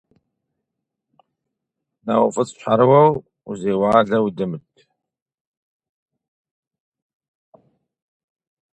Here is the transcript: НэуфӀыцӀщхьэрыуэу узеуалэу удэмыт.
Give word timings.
НэуфӀыцӀщхьэрыуэу 2.05 3.11
узеуалэу 3.49 4.25
удэмыт. 4.27 4.65